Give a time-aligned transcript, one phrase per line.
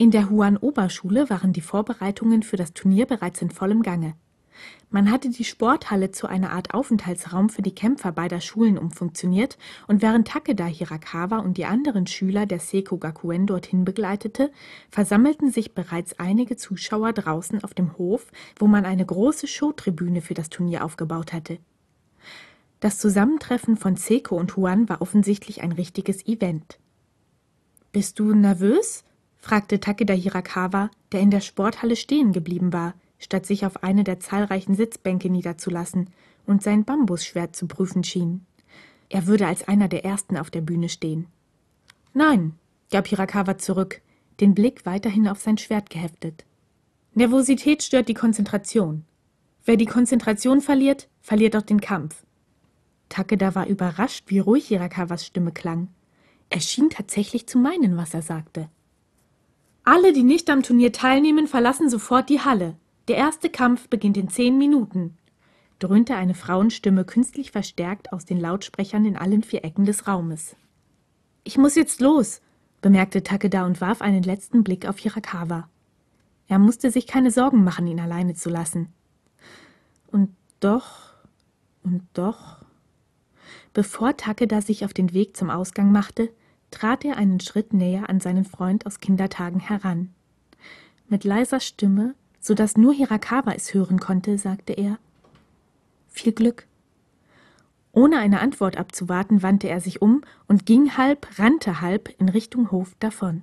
[0.00, 4.14] In der Huan-Oberschule waren die Vorbereitungen für das Turnier bereits in vollem Gange.
[4.88, 9.58] Man hatte die Sporthalle zu einer Art Aufenthaltsraum für die Kämpfer beider Schulen umfunktioniert,
[9.88, 14.50] und während Takeda Hirakawa und die anderen Schüler der Seiko Gakuen dorthin begleitete,
[14.90, 18.26] versammelten sich bereits einige Zuschauer draußen auf dem Hof,
[18.58, 21.58] wo man eine große Showtribüne für das Turnier aufgebaut hatte.
[22.80, 26.78] Das Zusammentreffen von Seiko und Huan war offensichtlich ein richtiges Event.
[27.92, 29.04] Bist du nervös?
[29.40, 34.18] Fragte Takeda Hirakawa, der in der Sporthalle stehen geblieben war statt sich auf eine der
[34.18, 36.10] zahlreichen Sitzbänke niederzulassen
[36.46, 38.44] und sein Bambusschwert zu prüfen schien.
[39.08, 41.26] Er würde als einer der Ersten auf der Bühne stehen.
[42.14, 42.54] Nein,
[42.90, 44.00] gab Hirakawa zurück,
[44.40, 46.44] den Blick weiterhin auf sein Schwert geheftet.
[47.14, 49.04] Nervosität stört die Konzentration.
[49.64, 52.24] Wer die Konzentration verliert, verliert auch den Kampf.
[53.10, 55.88] Takeda war überrascht, wie ruhig Hirakawas Stimme klang.
[56.48, 58.70] Er schien tatsächlich zu meinen, was er sagte.
[59.90, 62.76] Alle, die nicht am Turnier teilnehmen, verlassen sofort die Halle.
[63.08, 65.18] Der erste Kampf beginnt in zehn Minuten,
[65.80, 70.54] dröhnte eine Frauenstimme künstlich verstärkt aus den Lautsprechern in allen vier Ecken des Raumes.
[71.42, 72.40] Ich muss jetzt los,
[72.80, 75.68] bemerkte Takeda und warf einen letzten Blick auf Hirakawa.
[76.46, 78.92] Er musste sich keine Sorgen machen, ihn alleine zu lassen.
[80.06, 81.14] Und doch,
[81.82, 82.64] und doch.
[83.72, 86.32] Bevor Takeda sich auf den Weg zum Ausgang machte,
[86.70, 90.14] trat er einen Schritt näher an seinen Freund aus Kindertagen heran.
[91.08, 94.98] Mit leiser Stimme so dass nur Hirakawa es hören konnte, sagte er
[96.08, 96.66] Viel Glück.
[97.92, 102.70] Ohne eine Antwort abzuwarten, wandte er sich um und ging halb, rannte halb in Richtung
[102.70, 103.42] Hof davon.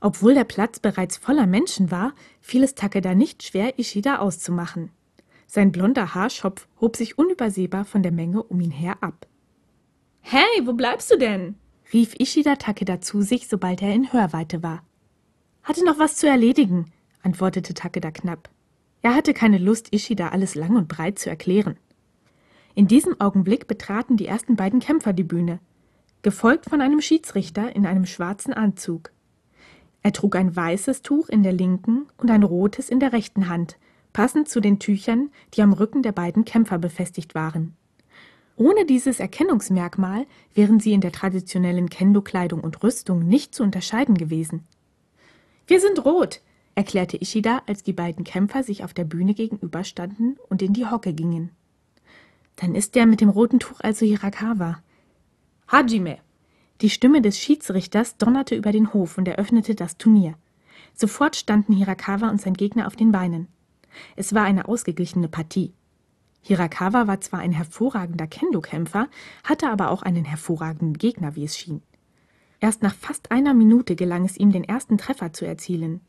[0.00, 4.90] Obwohl der Platz bereits voller Menschen war, fiel es Takeda nicht schwer, Ishida auszumachen.
[5.46, 9.26] Sein blonder Haarschopf hob sich unübersehbar von der Menge um ihn her ab.
[10.20, 11.56] Hey, wo bleibst du denn?
[11.92, 14.82] Rief Ishida Takeda zu sich, sobald er in Hörweite war.
[15.62, 16.86] Hatte noch was zu erledigen,
[17.22, 18.48] antwortete Takeda knapp.
[19.02, 21.76] Er hatte keine Lust, Ishida alles lang und breit zu erklären.
[22.74, 25.60] In diesem Augenblick betraten die ersten beiden Kämpfer die Bühne,
[26.22, 29.12] gefolgt von einem Schiedsrichter in einem schwarzen Anzug.
[30.02, 33.76] Er trug ein weißes Tuch in der linken und ein rotes in der rechten Hand,
[34.12, 37.76] passend zu den Tüchern, die am Rücken der beiden Kämpfer befestigt waren.
[38.56, 44.66] Ohne dieses Erkennungsmerkmal wären sie in der traditionellen Kendo-Kleidung und Rüstung nicht zu unterscheiden gewesen.
[45.66, 46.40] Wir sind rot,
[46.74, 51.14] erklärte Ishida, als die beiden Kämpfer sich auf der Bühne gegenüberstanden und in die Hocke
[51.14, 51.50] gingen.
[52.56, 54.82] Dann ist der mit dem roten Tuch also Hirakawa.
[55.68, 56.18] Hajime!
[56.82, 60.34] Die Stimme des Schiedsrichters donnerte über den Hof und eröffnete das Turnier.
[60.94, 63.48] Sofort standen Hirakawa und sein Gegner auf den Beinen.
[64.16, 65.72] Es war eine ausgeglichene Partie.
[66.42, 69.08] Hirakawa war zwar ein hervorragender Kendo-Kämpfer,
[69.44, 71.82] hatte aber auch einen hervorragenden Gegner, wie es schien.
[72.60, 76.00] Erst nach fast einer Minute gelang es ihm, den ersten Treffer zu erzielen.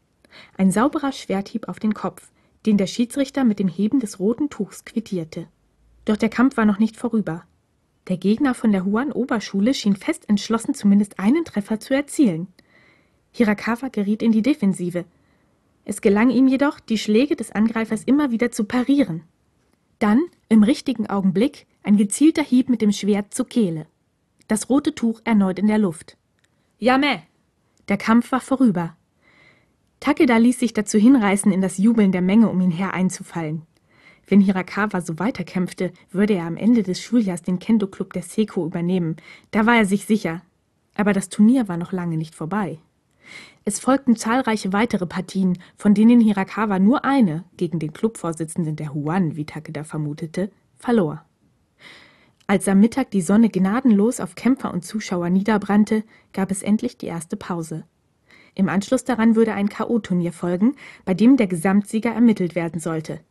[0.57, 2.31] Ein sauberer Schwerthieb auf den Kopf,
[2.65, 5.47] den der Schiedsrichter mit dem Heben des roten Tuchs quittierte.
[6.05, 7.43] Doch der Kampf war noch nicht vorüber.
[8.07, 12.47] Der Gegner von der Huan-Oberschule schien fest entschlossen, zumindest einen Treffer zu erzielen.
[13.31, 15.05] Hirakawa geriet in die Defensive.
[15.85, 19.23] Es gelang ihm jedoch, die Schläge des Angreifers immer wieder zu parieren.
[20.03, 23.85] Dann, im richtigen Augenblick, ein gezielter Hieb mit dem Schwert zur Kehle.
[24.49, 26.17] Das rote Tuch erneut in der Luft.
[26.77, 27.23] Yame!
[27.87, 28.97] Der Kampf war vorüber.
[30.01, 33.61] Takeda ließ sich dazu hinreißen, in das Jubeln der Menge um ihn her einzufallen.
[34.27, 39.15] Wenn Hirakawa so weiterkämpfte, würde er am Ende des Schuljahrs den Kendo-Club der Seiko übernehmen.
[39.51, 40.41] Da war er sich sicher.
[40.95, 42.77] Aber das Turnier war noch lange nicht vorbei.
[43.65, 49.35] Es folgten zahlreiche weitere Partien, von denen Hirakawa nur eine gegen den Clubvorsitzenden der Huan,
[49.35, 51.23] wie Takeda vermutete, verlor.
[52.45, 56.03] Als am Mittag die Sonne gnadenlos auf Kämpfer und Zuschauer niederbrannte,
[56.33, 57.85] gab es endlich die erste Pause.
[58.53, 63.21] Im Anschluss daran würde ein K.O.-Turnier folgen, bei dem der Gesamtsieger ermittelt werden sollte.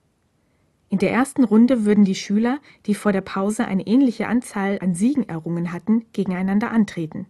[0.89, 4.95] In der ersten Runde würden die Schüler, die vor der Pause eine ähnliche Anzahl an
[4.95, 7.27] Siegen errungen hatten, gegeneinander antreten.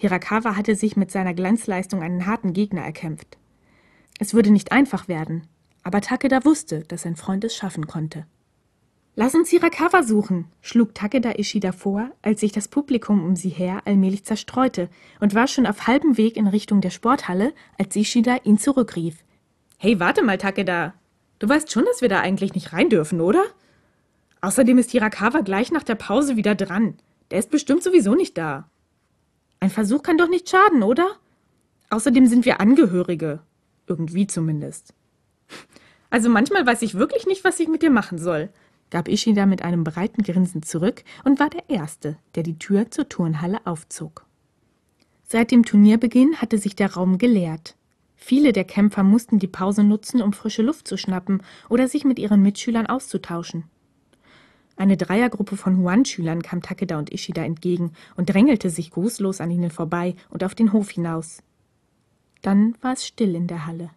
[0.00, 3.36] Hirakawa hatte sich mit seiner Glanzleistung einen harten Gegner erkämpft.
[4.20, 5.42] Es würde nicht einfach werden,
[5.82, 8.24] aber Takeda wusste, dass sein Freund es schaffen konnte.
[9.16, 13.82] Lass uns Hirakawa suchen, schlug Takeda Ishida vor, als sich das Publikum um sie her
[13.86, 18.58] allmählich zerstreute und war schon auf halbem Weg in Richtung der Sporthalle, als Ishida ihn
[18.58, 19.24] zurückrief.
[19.78, 20.94] Hey, warte mal, Takeda.
[21.40, 23.42] Du weißt schon, dass wir da eigentlich nicht rein dürfen, oder?
[24.40, 26.94] Außerdem ist Hirakawa gleich nach der Pause wieder dran.
[27.32, 28.70] Der ist bestimmt sowieso nicht da.
[29.60, 31.06] Ein Versuch kann doch nicht schaden, oder?
[31.90, 33.40] Außerdem sind wir Angehörige.
[33.86, 34.94] Irgendwie zumindest.
[36.10, 38.50] Also manchmal weiß ich wirklich nicht, was ich mit dir machen soll
[38.90, 43.08] gab Ishida mit einem breiten Grinsen zurück und war der Erste, der die Tür zur
[43.08, 44.24] Turnhalle aufzog.
[45.24, 47.76] Seit dem Turnierbeginn hatte sich der Raum geleert.
[48.16, 52.18] Viele der Kämpfer mussten die Pause nutzen, um frische Luft zu schnappen oder sich mit
[52.18, 53.64] ihren Mitschülern auszutauschen.
[54.78, 59.72] Eine Dreiergruppe von Huan-Schülern kam Takeda und Ishida entgegen und drängelte sich grußlos an ihnen
[59.72, 61.42] vorbei und auf den Hof hinaus.
[62.42, 63.90] Dann war es still in der Halle.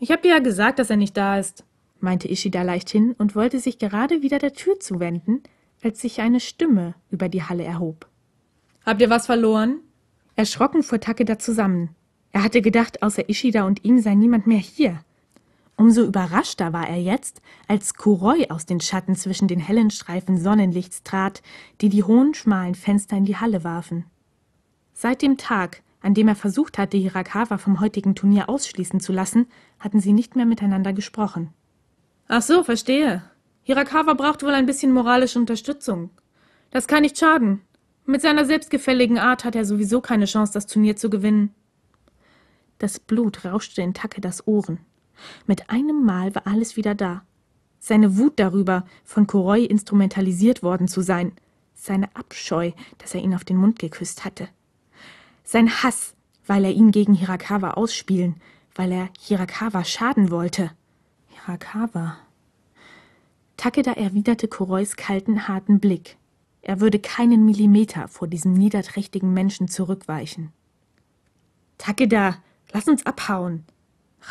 [0.00, 1.64] Ich hab dir ja gesagt, dass er nicht da ist,
[2.00, 5.44] meinte Ishida leichthin und wollte sich gerade wieder der Tür zuwenden,
[5.84, 8.08] als sich eine Stimme über die Halle erhob.
[8.84, 9.78] Habt ihr was verloren?
[10.34, 11.90] Erschrocken fuhr Takeda zusammen.
[12.32, 14.98] Er hatte gedacht, außer Ishida und ihm sei niemand mehr hier.
[15.76, 21.02] Umso überraschter war er jetzt, als Kuroi aus den Schatten zwischen den hellen Streifen Sonnenlichts
[21.02, 21.42] trat,
[21.80, 24.06] die die hohen, schmalen Fenster in die Halle warfen.
[24.94, 29.46] Seit dem Tag, an dem er versucht hatte, Hirakawa vom heutigen Turnier ausschließen zu lassen,
[29.78, 31.52] hatten sie nicht mehr miteinander gesprochen.
[32.28, 33.22] Ach so, verstehe.
[33.62, 36.10] Hirakawa braucht wohl ein bisschen moralische Unterstützung.
[36.70, 37.60] Das kann nicht schaden.
[38.06, 41.54] Mit seiner selbstgefälligen Art hat er sowieso keine Chance, das Turnier zu gewinnen.
[42.78, 44.78] Das Blut rauschte in Takedas Ohren.
[45.46, 47.22] Mit einem Mal war alles wieder da.
[47.78, 51.32] Seine Wut darüber, von Koroi instrumentalisiert worden zu sein,
[51.74, 54.48] seine Abscheu, dass er ihn auf den Mund geküsst hatte,
[55.44, 56.14] sein Hass,
[56.46, 58.36] weil er ihn gegen Hirakawa ausspielen,
[58.74, 60.70] weil er Hirakawa schaden wollte.
[61.28, 62.16] Hirakawa.
[63.56, 66.16] Takeda erwiderte Korois kalten, harten Blick.
[66.62, 70.52] Er würde keinen Millimeter vor diesem niederträchtigen Menschen zurückweichen.
[71.78, 72.36] Takeda,
[72.72, 73.64] Lass uns abhauen,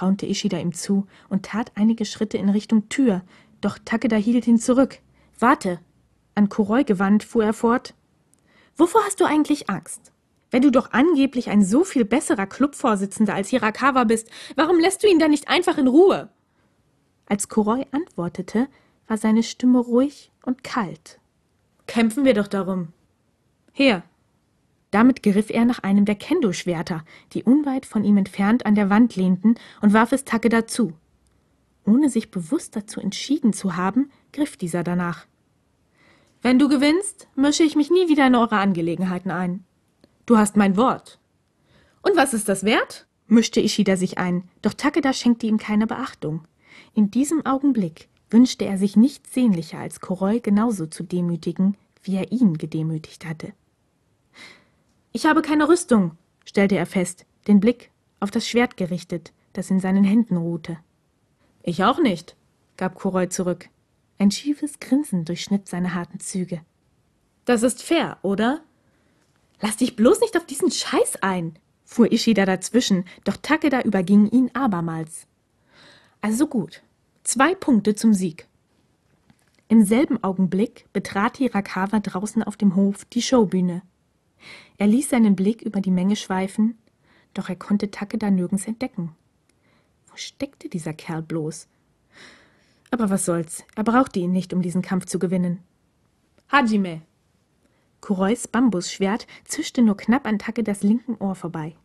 [0.02, 3.24] raunte Ishida ihm zu und tat einige Schritte in Richtung Tür,
[3.62, 5.00] doch Takeda hielt ihn zurück.
[5.40, 5.80] Warte!
[6.36, 7.94] An Kuroi gewandt, fuhr er fort.
[8.78, 10.12] Wovor hast du eigentlich Angst?
[10.52, 15.08] Wenn du doch angeblich ein so viel besserer Clubvorsitzender als Hirakawa bist, warum lässt du
[15.08, 16.30] ihn dann nicht einfach in Ruhe?
[17.26, 18.68] Als Kuroi antwortete,
[19.08, 21.20] war seine Stimme ruhig und kalt.
[21.88, 22.90] Kämpfen wir doch darum.
[23.72, 24.04] Her,
[24.96, 27.04] damit griff er nach einem der Kendo-Schwerter,
[27.34, 30.94] die unweit von ihm entfernt an der Wand lehnten, und warf es Takeda zu.
[31.86, 35.26] Ohne sich bewusst dazu entschieden zu haben, griff dieser danach.
[36.42, 39.66] Wenn du gewinnst, mische ich mich nie wieder in eure Angelegenheiten ein.
[40.26, 41.20] Du hast mein Wort.
[42.02, 43.06] Und was ist das wert?
[43.28, 46.48] mischte Ishida sich ein, doch Takeda schenkte ihm keine Beachtung.
[46.94, 52.32] In diesem Augenblick wünschte er sich nichts sehnlicher, als Koroi genauso zu demütigen, wie er
[52.32, 53.52] ihn gedemütigt hatte.
[55.16, 57.90] Ich habe keine Rüstung, stellte er fest, den Blick
[58.20, 60.78] auf das Schwert gerichtet, das in seinen Händen ruhte.
[61.64, 62.36] Ich auch nicht,
[62.76, 63.70] gab Kuroi zurück.
[64.18, 66.60] Ein schiefes Grinsen durchschnitt seine harten Züge.
[67.46, 68.60] Das ist fair, oder?
[69.62, 74.52] Lass dich bloß nicht auf diesen Scheiß ein, fuhr Ishida dazwischen, doch Takeda überging ihn
[74.54, 75.28] abermals.
[76.20, 76.84] Also gut,
[77.24, 78.50] zwei Punkte zum Sieg.
[79.70, 83.82] Im selben Augenblick betrat Hirakawa draußen auf dem Hof die Showbühne.
[84.78, 86.78] Er ließ seinen Blick über die Menge schweifen,
[87.34, 89.16] doch er konnte Takeda nirgends entdecken.
[90.08, 91.68] Wo steckte dieser Kerl bloß?
[92.92, 95.60] Aber was soll's, er brauchte ihn nicht, um diesen Kampf zu gewinnen.
[96.52, 97.02] Hajime!
[98.02, 101.76] Kurois Bambusschwert zischte nur knapp an Takedas linken Ohr vorbei.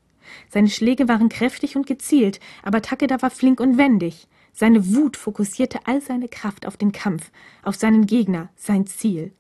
[0.48, 4.28] Seine Schläge waren kräftig und gezielt, aber Takeda war flink und wendig.
[4.52, 7.30] Seine Wut fokussierte all seine Kraft auf den Kampf,
[7.62, 9.32] auf seinen Gegner, sein Ziel.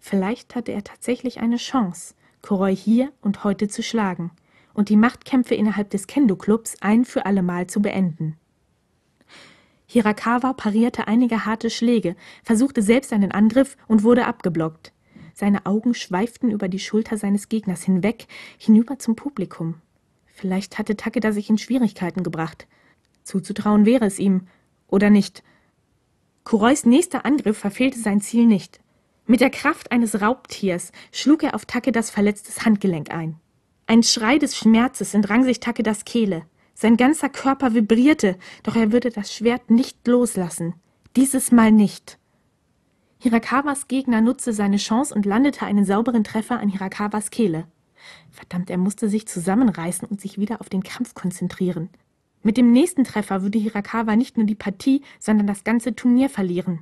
[0.00, 2.14] Vielleicht hatte er tatsächlich eine Chance.
[2.42, 4.30] Koroi hier und heute zu schlagen
[4.74, 8.36] und die Machtkämpfe innerhalb des Kendo-Clubs ein für allemal zu beenden.
[9.86, 14.92] Hirakawa parierte einige harte Schläge, versuchte selbst einen Angriff und wurde abgeblockt.
[15.34, 18.26] Seine Augen schweiften über die Schulter seines Gegners hinweg,
[18.58, 19.76] hinüber zum Publikum.
[20.26, 22.68] Vielleicht hatte Takeda sich in Schwierigkeiten gebracht.
[23.24, 24.46] Zuzutrauen wäre es ihm.
[24.86, 25.42] Oder nicht.
[26.44, 28.80] Kurois nächster Angriff verfehlte sein Ziel nicht.
[29.30, 33.36] Mit der Kraft eines Raubtiers schlug er auf Takedas verletztes Handgelenk ein.
[33.86, 36.42] Ein Schrei des Schmerzes entrang sich Takedas Kehle.
[36.74, 40.74] Sein ganzer Körper vibrierte, doch er würde das Schwert nicht loslassen.
[41.14, 42.18] Dieses Mal nicht.
[43.20, 47.68] Hirakawas Gegner nutzte seine Chance und landete einen sauberen Treffer an Hirakawas Kehle.
[48.32, 51.88] Verdammt, er musste sich zusammenreißen und sich wieder auf den Kampf konzentrieren.
[52.42, 56.80] Mit dem nächsten Treffer würde Hirakawa nicht nur die Partie, sondern das ganze Turnier verlieren.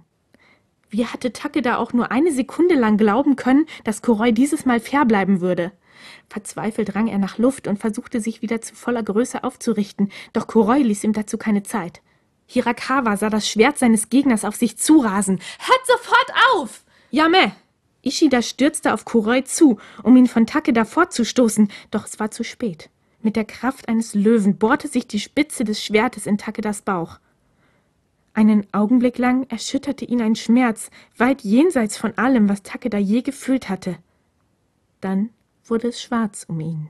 [0.91, 5.05] Wie hatte Takeda auch nur eine Sekunde lang glauben können, dass Koroi dieses Mal fair
[5.05, 5.73] bleiben würde?
[6.29, 10.83] Verzweifelt rang er nach Luft und versuchte sich wieder zu voller Größe aufzurichten, doch Koroi
[10.83, 12.01] ließ ihm dazu keine Zeit.
[12.47, 15.41] Hirakawa sah das Schwert seines Gegners auf sich zurasen.
[15.59, 16.85] Hört sofort auf!
[17.11, 17.53] Yame!
[18.03, 22.89] Ishida stürzte auf Kuroi zu, um ihn von Takeda fortzustoßen, doch es war zu spät.
[23.21, 27.19] Mit der Kraft eines Löwen bohrte sich die Spitze des Schwertes in Takedas Bauch.
[28.39, 33.69] Einen Augenblick lang erschütterte ihn ein Schmerz, weit jenseits von allem, was Takeda je gefühlt
[33.69, 33.97] hatte.
[35.01, 35.31] Dann
[35.65, 36.89] wurde es schwarz um ihn.